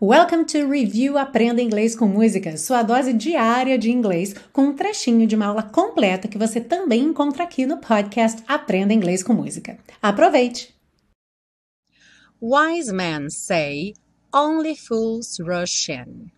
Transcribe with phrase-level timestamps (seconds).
[0.00, 5.26] Welcome to Review Aprenda Inglês com Música, sua dose diária de inglês, com um trechinho
[5.26, 9.76] de uma aula completa que você também encontra aqui no podcast Aprenda Inglês com Música.
[10.00, 10.72] Aproveite!
[12.40, 13.92] Wise men say
[14.32, 16.30] only fools rush in.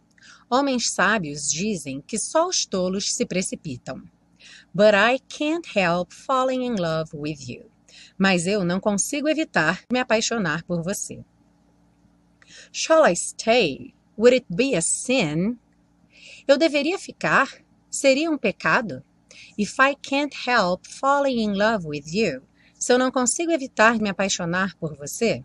[0.49, 4.01] Homens sábios dizem que só os tolos se precipitam.
[4.73, 7.67] But I can't help falling in love with you.
[8.17, 11.23] Mas eu não consigo evitar me apaixonar por você.
[12.73, 13.95] Shall I stay?
[14.17, 15.59] Would it be a sin?
[16.47, 17.49] Eu deveria ficar?
[17.89, 19.03] Seria um pecado?
[19.57, 22.43] If I can't help falling in love with you,
[22.75, 25.45] se eu não consigo evitar me apaixonar por você?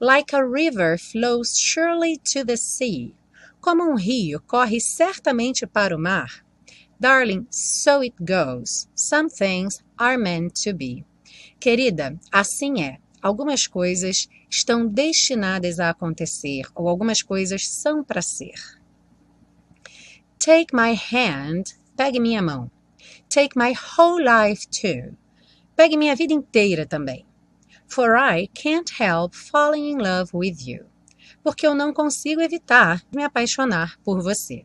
[0.00, 3.14] Like a river flows surely to the sea.
[3.60, 6.44] Como um rio corre certamente para o mar.
[7.00, 8.88] Darling, so it goes.
[8.94, 11.04] Some things are meant to be.
[11.58, 12.98] Querida, assim é.
[13.22, 18.54] Algumas coisas estão destinadas a acontecer ou algumas coisas são para ser.
[20.38, 21.64] Take my hand,
[21.96, 22.70] pegue minha mão.
[23.28, 25.16] Take my whole life too.
[25.74, 27.26] Pegue minha vida inteira também.
[27.88, 30.86] For I can't help falling in love with you.
[31.42, 34.64] Porque eu não consigo evitar me apaixonar por você.